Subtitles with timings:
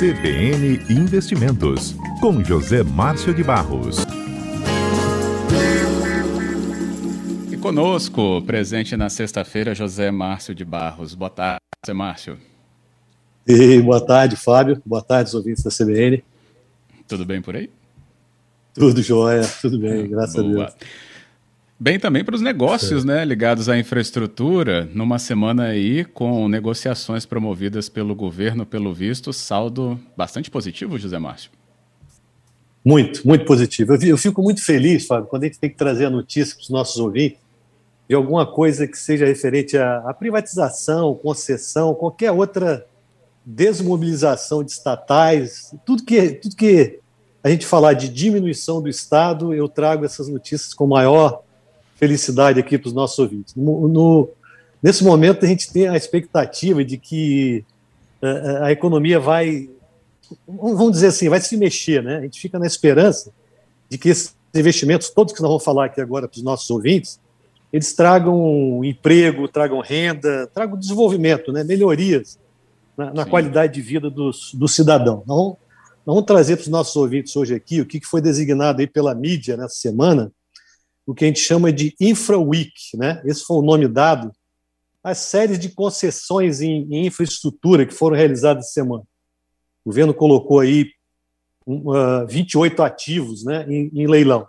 [0.00, 3.98] CBN Investimentos, com José Márcio de Barros.
[7.52, 11.14] E conosco, presente na sexta-feira, José Márcio de Barros.
[11.14, 12.38] Boa tarde, José Márcio.
[13.46, 14.80] E boa tarde, Fábio.
[14.86, 16.24] Boa tarde, os ouvintes da CBN.
[17.06, 17.68] Tudo bem por aí?
[18.72, 20.64] Tudo jóia, tudo bem, graças Boa.
[20.64, 20.74] a Deus.
[21.82, 27.88] Bem também para os negócios, né, ligados à infraestrutura, numa semana aí com negociações promovidas
[27.88, 31.50] pelo governo, pelo visto, saldo bastante positivo, José Márcio.
[32.84, 33.94] Muito, muito positivo.
[33.94, 36.68] Eu, fico muito feliz, Fábio, quando a gente tem que trazer a notícia para os
[36.68, 37.38] nossos ouvintes
[38.06, 42.86] de alguma coisa que seja referente à, à privatização, concessão, qualquer outra
[43.42, 46.98] desmobilização de estatais, tudo que, tudo que
[47.42, 51.42] a gente falar de diminuição do Estado, eu trago essas notícias com maior
[52.00, 53.54] felicidade aqui para os nossos ouvintes.
[53.54, 54.30] No, no,
[54.82, 57.62] nesse momento, a gente tem a expectativa de que
[58.22, 59.68] uh, a economia vai,
[60.48, 62.16] vamos dizer assim, vai se mexer, né?
[62.16, 63.30] A gente fica na esperança
[63.90, 67.20] de que esses investimentos, todos que nós vamos falar aqui agora para os nossos ouvintes,
[67.70, 71.62] eles tragam emprego, tragam renda, tragam desenvolvimento, né?
[71.62, 72.38] melhorias
[72.96, 75.22] na, na qualidade de vida dos, do cidadão.
[75.26, 75.56] Nós vamos,
[76.06, 79.14] nós vamos trazer para os nossos ouvintes hoje aqui o que foi designado aí pela
[79.14, 80.32] mídia nessa semana
[81.10, 83.20] o que a gente chama de InfraWeek, né?
[83.24, 84.30] Esse foi o nome dado
[85.02, 89.02] às séries de concessões em, em infraestrutura que foram realizadas essa semana.
[89.84, 90.88] O governo colocou aí
[91.66, 94.46] uh, 28 ativos né, em, em leilão.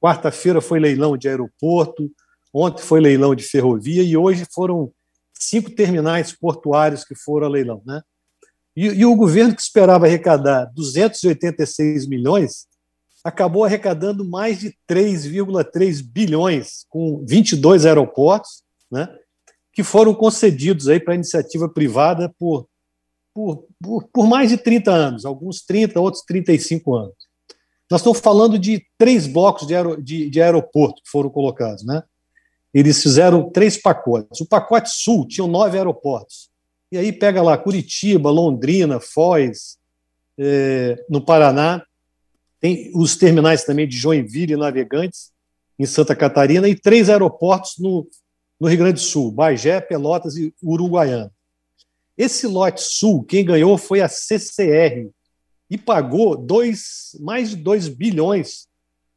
[0.00, 2.08] Quarta-feira foi leilão de aeroporto,
[2.54, 4.92] ontem foi leilão de ferrovia e hoje foram
[5.34, 7.82] cinco terminais portuários que foram a leilão.
[7.84, 8.00] Né?
[8.76, 12.67] E, e o governo que esperava arrecadar 286 milhões
[13.28, 19.06] acabou arrecadando mais de 3,3 bilhões com 22 aeroportos, né,
[19.72, 22.66] que foram concedidos aí para iniciativa privada por,
[23.34, 27.14] por, por, por, mais de 30 anos, alguns 30, outros 35 anos.
[27.90, 31.84] Nós estamos falando de três blocos de, aer, de, de aeroporto que foram colocados.
[31.84, 32.02] Né?
[32.72, 34.40] Eles fizeram três pacotes.
[34.40, 36.50] O pacote sul tinha nove aeroportos.
[36.90, 39.78] E aí pega lá Curitiba, Londrina, Foz,
[40.38, 41.82] é, no Paraná,
[42.60, 45.30] tem os terminais também de Joinville e Navegantes,
[45.78, 48.08] em Santa Catarina, e três aeroportos no,
[48.58, 51.32] no Rio Grande do Sul, Bagé, Pelotas e Uruguaiana.
[52.16, 55.08] Esse lote sul, quem ganhou foi a CCR,
[55.70, 58.66] e pagou dois, mais de 2 bilhões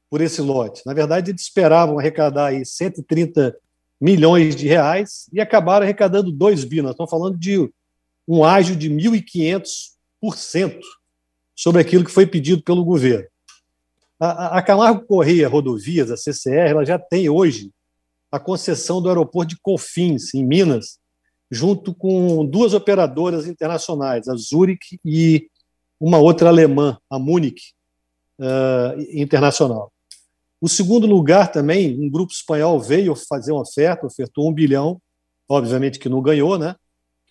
[0.09, 0.81] por esse lote.
[0.85, 3.55] Na verdade, eles esperavam arrecadar aí 130
[3.99, 6.87] milhões de reais e acabaram arrecadando 2 bilhões.
[6.87, 7.71] Nós estamos falando de
[8.27, 10.79] um ágio de 1.500%
[11.55, 13.30] sobre aquilo que foi pedido pelo governo.
[14.23, 17.71] A, Camargo Correia Rodovias, a CCR, ela já tem hoje
[18.31, 20.99] a concessão do aeroporto de Confins, em Minas,
[21.49, 25.49] junto com duas operadoras internacionais, a Zurich e
[25.99, 27.73] uma outra alemã, a Munich
[28.39, 29.91] uh, Internacional.
[30.61, 35.01] O segundo lugar também, um grupo espanhol veio fazer uma oferta, ofertou um bilhão,
[35.49, 36.75] obviamente que não ganhou, né?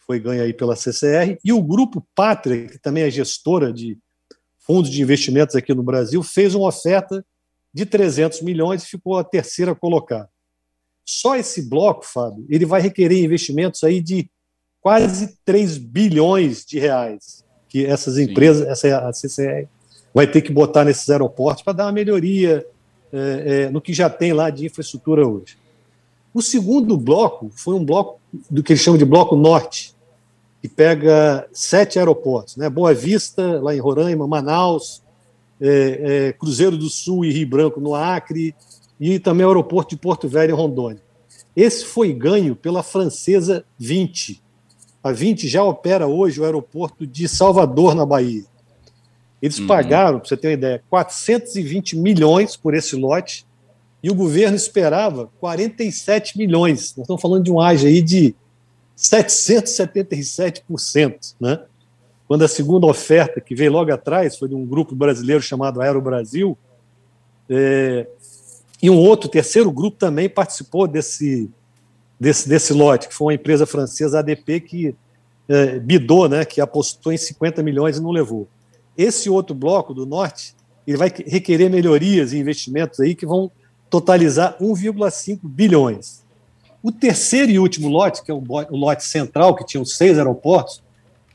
[0.05, 1.39] Foi ganho aí pela CCR.
[1.45, 3.97] E o grupo Pátria, que também é gestora de
[4.71, 7.27] fundos de investimentos aqui no Brasil, fez uma oferta
[7.75, 10.29] de 300 milhões e ficou a terceira colocada.
[11.05, 14.31] Só esse bloco, Fábio, ele vai requerer investimentos aí de
[14.81, 18.87] quase 3 bilhões de reais, que essas empresas, Sim.
[18.89, 19.67] essa a CCR,
[20.15, 22.65] vai ter que botar nesses aeroportos para dar uma melhoria
[23.13, 25.59] é, é, no que já tem lá de infraestrutura hoje.
[26.33, 29.97] O segundo bloco foi um bloco do que eles chamam de bloco norte,
[30.61, 32.69] que pega sete aeroportos, né?
[32.69, 35.03] Boa Vista, lá em Roraima, Manaus,
[35.61, 38.55] é, é, Cruzeiro do Sul e Rio Branco, no Acre,
[38.99, 41.03] e também o aeroporto de Porto Velho, em Rondônia.
[41.57, 44.43] Esse foi ganho pela francesa 20.
[45.03, 48.45] A 20 já opera hoje o aeroporto de Salvador, na Bahia.
[49.41, 49.67] Eles uhum.
[49.67, 53.47] pagaram, para você ter uma ideia, 420 milhões por esse lote,
[54.03, 56.95] e o governo esperava 47 milhões.
[56.97, 58.35] Nós estamos falando de um ágio aí de
[59.01, 61.61] 777%, né?
[62.29, 66.01] Quando a segunda oferta, que veio logo atrás, foi de um grupo brasileiro chamado Aero
[66.01, 66.57] Brasil,
[67.49, 68.07] é,
[68.83, 71.51] e um outro, terceiro grupo também participou desse,
[72.19, 74.95] desse, desse lote, que foi uma empresa francesa, ADP, que
[75.49, 78.49] é, bidou, né, que apostou em 50 milhões e não levou.
[78.97, 80.55] Esse outro bloco do norte,
[80.87, 83.51] ele vai requerer melhorias e investimentos aí que vão
[83.89, 86.23] totalizar 1,5 bilhões.
[86.83, 90.83] O terceiro e último lote, que é o, lote central, que tinha os seis aeroportos,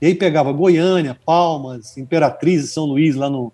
[0.01, 3.51] e aí pegava Goiânia, Palmas, Imperatriz e São Luís, lá no,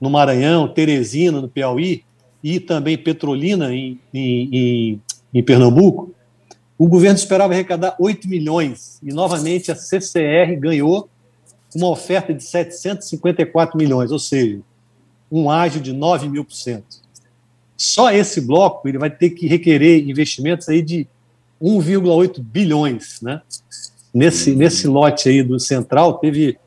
[0.00, 2.04] no Maranhão, Teresina, no Piauí,
[2.42, 5.00] e também Petrolina, em, em,
[5.32, 6.12] em Pernambuco,
[6.76, 11.08] o governo esperava arrecadar 8 milhões, e novamente a CCR ganhou
[11.74, 14.60] uma oferta de 754 milhões, ou seja,
[15.30, 17.00] um ágio de 9 mil por cento.
[17.76, 21.06] Só esse bloco ele vai ter que requerer investimentos aí de
[21.60, 23.42] 1,8 bilhões, né?
[24.12, 26.58] Nesse, nesse lote aí do Central, teve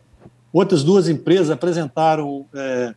[0.51, 2.95] outras duas empresas apresentaram é,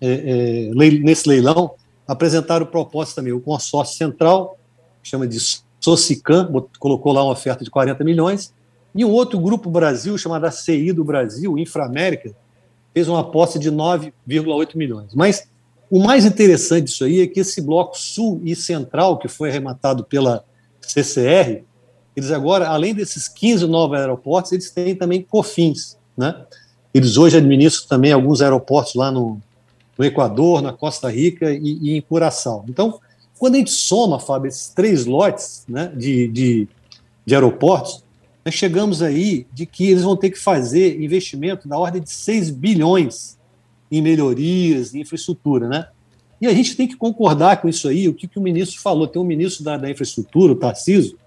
[0.00, 1.72] é, é, nesse leilão,
[2.06, 3.32] apresentaram propostas também.
[3.32, 4.56] O consórcio central,
[5.02, 5.38] que chama de
[5.80, 8.52] Socicam, colocou lá uma oferta de 40 milhões,
[8.94, 12.34] e um outro grupo Brasil, chamado ACI do Brasil, Inframérica,
[12.92, 15.14] fez uma aposta de 9,8 milhões.
[15.14, 15.48] Mas
[15.90, 20.04] o mais interessante disso aí é que esse bloco sul e central, que foi arrematado
[20.04, 20.44] pela
[20.92, 21.62] CCR,
[22.16, 26.34] eles agora, além desses 15 novos aeroportos, eles têm também COFINS, né?
[26.92, 29.40] Eles hoje administram também alguns aeroportos lá no,
[29.96, 32.64] no Equador, na Costa Rica e, e, em Curaçao.
[32.68, 32.98] Então,
[33.38, 36.68] quando a gente soma, Fábio, esses três lotes né, de, de,
[37.24, 38.02] de aeroportos,
[38.44, 42.50] nós chegamos aí de que eles vão ter que fazer investimento da ordem de 6
[42.50, 43.38] bilhões
[43.90, 45.86] em melhorias, em infraestrutura, né?
[46.40, 49.06] E a gente tem que concordar com isso aí, o que, que o ministro falou.
[49.06, 51.18] Tem um ministro da, da infraestrutura, o Tarcísio,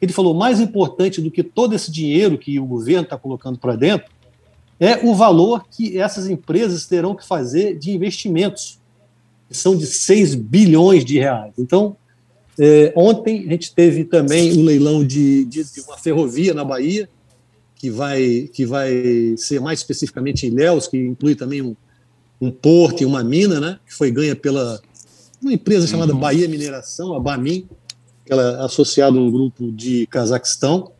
[0.00, 3.76] ele falou, mais importante do que todo esse dinheiro que o governo está colocando para
[3.76, 4.10] dentro,
[4.78, 8.78] é o valor que essas empresas terão que fazer de investimentos,
[9.46, 11.52] que são de 6 bilhões de reais.
[11.58, 11.96] Então,
[12.58, 17.08] é, ontem a gente teve também um leilão de, de, de, uma ferrovia na Bahia,
[17.76, 21.76] que vai, que vai ser mais especificamente em Ilhéus, que inclui também um,
[22.40, 24.80] um porto e uma mina, né, que foi ganha pela
[25.42, 26.20] uma empresa chamada uhum.
[26.20, 27.66] Bahia Mineração, a Bamin,
[28.28, 30.92] ela é associada a um grupo de Cazaquistão,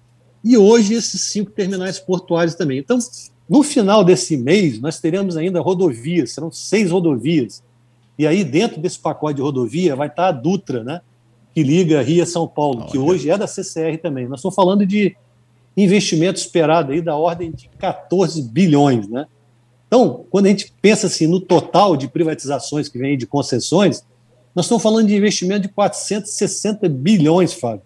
[0.42, 2.78] e hoje esses cinco terminais portuários também.
[2.78, 2.98] Então,
[3.48, 7.62] no final desse mês, nós teremos ainda rodovias, serão seis rodovias.
[8.18, 11.02] E aí, dentro desse pacote de rodovia, vai estar a Dutra, né?
[11.54, 14.28] que liga Rio a São Paulo, que hoje é da CCR também.
[14.28, 15.16] Nós estamos falando de
[15.76, 19.08] investimento esperado aí da ordem de 14 bilhões.
[19.08, 19.26] Né?
[19.90, 24.04] Então, quando a gente pensa assim no total de privatizações que vem de concessões,
[24.54, 27.82] nós estamos falando de investimento de 460 bilhões, Fábio,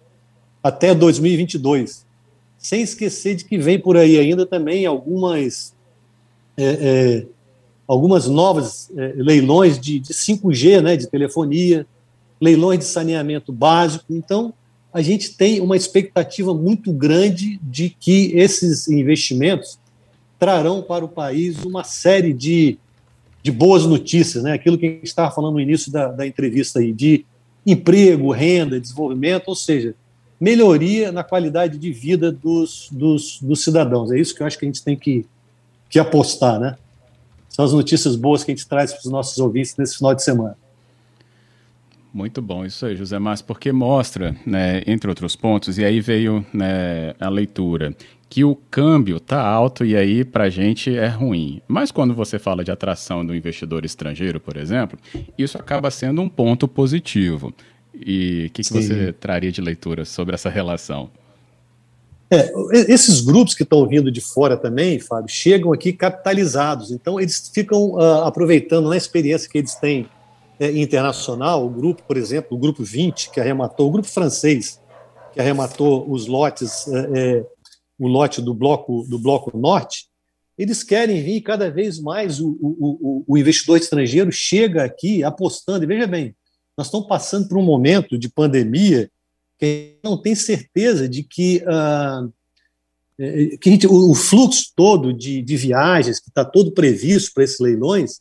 [0.61, 2.05] até 2022
[2.65, 5.75] sem esquecer de que vem por aí ainda também algumas,
[6.57, 7.25] é, é,
[7.87, 11.85] algumas novas é, leilões de, de 5G, né, de telefonia,
[12.41, 14.05] leilões de saneamento básico.
[14.09, 14.51] Então,
[14.91, 19.77] a gente tem uma expectativa muito grande de que esses investimentos
[20.45, 22.77] trarão para o país uma série de,
[23.41, 24.53] de boas notícias, né?
[24.53, 27.25] aquilo que a gente estava falando no início da, da entrevista aí, de
[27.65, 29.95] emprego, renda, desenvolvimento, ou seja,
[30.39, 34.11] melhoria na qualidade de vida dos, dos, dos, cidadãos.
[34.11, 35.25] É isso que eu acho que a gente tem que,
[35.89, 36.77] que apostar, né?
[37.49, 40.23] São as notícias boas que a gente traz para os nossos ouvintes nesse final de
[40.23, 40.55] semana.
[42.13, 46.45] Muito bom, isso aí, José Márcio, porque mostra, né, entre outros pontos, e aí veio
[46.53, 47.95] né, a leitura,
[48.35, 51.61] que o câmbio está alto e aí para a gente é ruim.
[51.69, 54.99] Mas quando você fala de atração do investidor estrangeiro, por exemplo,
[55.37, 57.53] isso acaba sendo um ponto positivo.
[57.93, 61.09] E o que, que você traria de leitura sobre essa relação?
[62.29, 62.51] É,
[62.91, 66.91] esses grupos que estão vindo de fora também, Fábio, chegam aqui capitalizados.
[66.91, 70.07] Então, eles ficam uh, aproveitando na experiência que eles têm
[70.59, 71.65] é, internacional.
[71.65, 74.81] O grupo, por exemplo, o grupo 20, que arrematou, o grupo francês,
[75.31, 77.54] que arrematou os lotes, é, é,
[77.97, 80.07] o lote do bloco, do bloco norte,
[80.57, 82.39] eles querem vir cada vez mais.
[82.39, 86.35] O, o, o, o investidor estrangeiro chega aqui apostando, e veja bem,
[86.77, 89.09] nós estamos passando por um momento de pandemia
[89.57, 92.31] que não tem certeza de que, uh,
[93.59, 98.19] que gente, o, fluxo todo de, de viagens, que está todo previsto para esses leilões,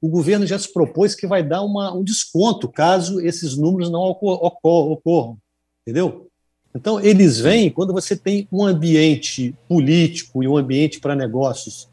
[0.00, 4.00] o governo já se propôs que vai dar uma, um desconto caso esses números não
[4.00, 5.38] ocorram, ocorram,
[5.82, 6.28] entendeu?
[6.74, 11.88] Então, eles vêm quando você tem um ambiente político e um ambiente para negócios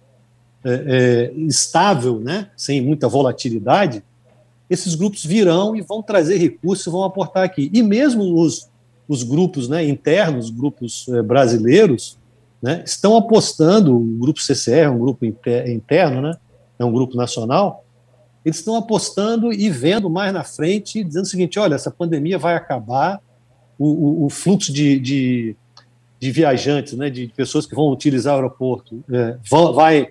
[0.63, 4.03] é, é, estável, né, sem muita volatilidade,
[4.71, 7.69] esses grupos virão e vão trazer recursos, vão aportar aqui.
[7.73, 8.69] E mesmo os,
[9.05, 12.17] os grupos né, internos, grupos eh, brasileiros,
[12.61, 16.37] né, estão apostando, o grupo CCR, um grupo interno, né,
[16.79, 17.83] é um grupo nacional,
[18.45, 22.55] eles estão apostando e vendo mais na frente, dizendo o seguinte: olha, essa pandemia vai
[22.55, 23.19] acabar,
[23.81, 25.55] o, o, o fluxo de, de,
[26.19, 29.37] de, viajantes, né, de pessoas que vão utilizar o aeroporto, é,
[29.73, 30.09] vai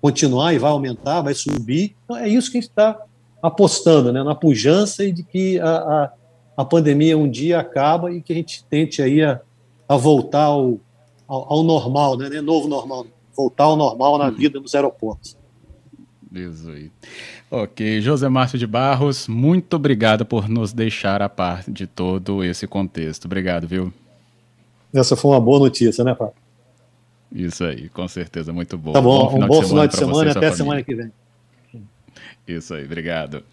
[0.00, 1.94] continuar e vai aumentar, vai subir.
[2.04, 2.98] Então, é isso que a gente está
[3.42, 6.12] apostando né, na pujança e de que a, a,
[6.56, 9.38] a, pandemia um dia acaba e que a gente tente aí a,
[9.86, 10.78] a voltar ao,
[11.28, 14.34] ao, ao normal, né, né, novo normal, voltar ao normal na uhum.
[14.34, 15.36] vida nos aeroportos.
[16.32, 16.90] Isso aí.
[17.50, 22.66] Ok, José Márcio de Barros, muito obrigado por nos deixar a par de todo esse
[22.66, 23.24] contexto.
[23.24, 23.92] Obrigado, viu?
[24.94, 26.34] Essa foi uma boa notícia, né, Fábio?
[27.32, 28.92] Isso aí, com certeza, muito bom.
[28.92, 31.12] Tá bom, bom um bom final de semana, de semana até semana que vem.
[32.46, 33.44] Isso aí, obrigado.